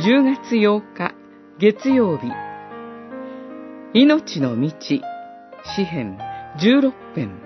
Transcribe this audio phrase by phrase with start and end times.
[0.00, 1.12] 10月8日
[1.58, 2.30] 月曜日
[3.94, 5.02] 命の道詩
[5.84, 6.16] 編
[6.60, 7.42] 16編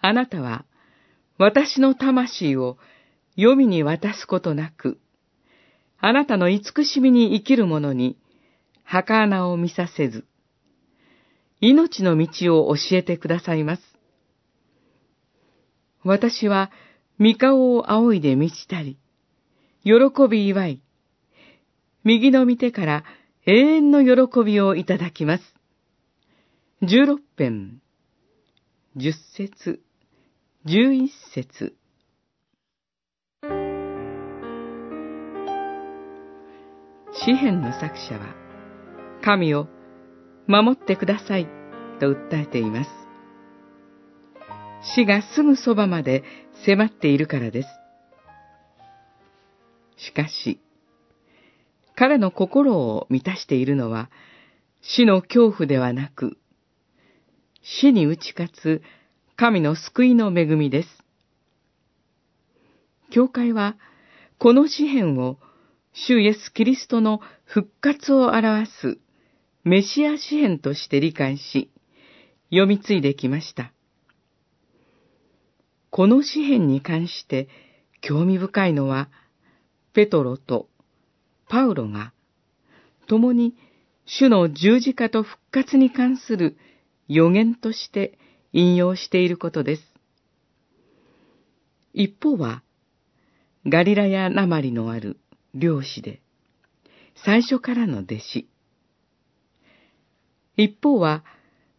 [0.00, 0.64] あなたは
[1.36, 2.78] 私の魂を
[3.34, 5.00] 黄泉に渡すことなく、
[5.98, 8.18] あなたの慈しみに生きる者に
[8.84, 10.26] 墓穴を見させず、
[11.60, 13.82] 命の道を教えてくださいます。
[16.04, 16.70] 私は
[17.20, 18.98] 三顔を仰いで満ちたり、
[19.84, 19.92] 喜
[20.26, 20.82] び祝い、
[22.02, 23.04] 右の御手から
[23.44, 25.44] 永遠の喜びをいただきます。
[26.80, 27.82] 十六編、
[28.96, 29.82] 十節、
[30.64, 31.76] 十一節。
[37.12, 38.34] 詩篇の作者は、
[39.22, 39.66] 神を
[40.46, 41.46] 守ってください
[42.00, 42.99] と訴えています。
[44.82, 46.24] 死がすぐそばまで
[46.64, 47.68] 迫っているからです。
[49.96, 50.60] しかし、
[51.94, 54.10] 彼の心を満たしているのは、
[54.80, 56.38] 死の恐怖ではなく、
[57.62, 58.82] 死に打ち勝つ
[59.36, 60.88] 神の救いの恵みです。
[63.10, 63.76] 教会は、
[64.38, 65.38] この詩篇を、
[65.92, 68.98] 主イエス・キリストの復活を表す
[69.64, 71.70] メシア詩篇として理解し、
[72.50, 73.72] 読み継いできました。
[75.90, 77.48] この詩篇に関して
[78.00, 79.10] 興味深いのは、
[79.92, 80.68] ペトロと
[81.48, 82.12] パウロが、
[83.08, 83.56] 共に
[84.06, 86.56] 主の十字架と復活に関する
[87.08, 88.18] 予言として
[88.52, 89.82] 引用していることです。
[91.92, 92.62] 一方は、
[93.66, 95.18] ガリラヤなまりのある
[95.54, 96.22] 漁師で、
[97.24, 98.48] 最初からの弟子。
[100.56, 101.24] 一方は、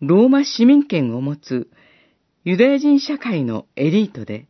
[0.00, 1.68] ローマ市民権を持つ
[2.46, 4.46] ユダヤ人社会のエリートで、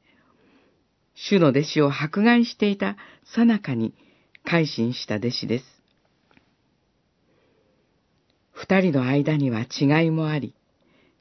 [1.14, 3.94] 主の弟子を迫害していたさなかに
[4.44, 5.64] 改心した弟子です。
[8.52, 10.54] 二人の間には違いもあり、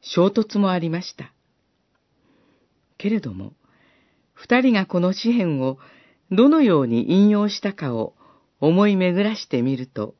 [0.01, 1.31] 衝突もありました。
[2.97, 3.53] けれども、
[4.33, 5.77] 二人がこの詩篇を
[6.29, 8.15] どのように引用したかを
[8.59, 10.13] 思い巡らしてみると、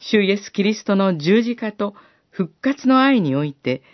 [0.00, 1.94] 主イエス・キリストの十字架と
[2.30, 3.84] 復活の愛において、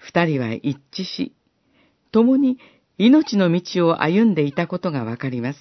[0.00, 1.34] 二人は一致し、
[2.10, 2.58] 共に
[2.96, 5.58] 命の道を歩んでいたことがわかります。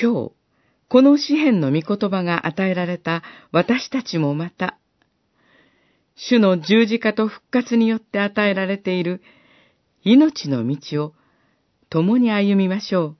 [0.00, 0.32] 今日、
[0.88, 3.22] この詩篇の御言葉が与えられた
[3.52, 4.78] 私たちもまた、
[6.14, 9.22] 主の十字架と復活によって与えられている
[10.04, 11.14] 命の道を
[11.88, 13.16] 共に歩みましょう。